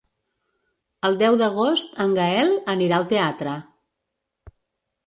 El 1.09 1.19
deu 1.19 1.37
d'agost 1.41 2.01
en 2.07 2.17
Gaël 2.21 2.57
anirà 2.77 2.99
al 3.01 3.07
teatre. 3.13 3.57